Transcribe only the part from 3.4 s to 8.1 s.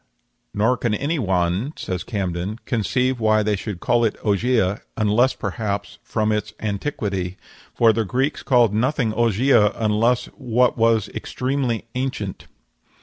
they should call it Ogygia, unless, perhaps, from its antiquity; for the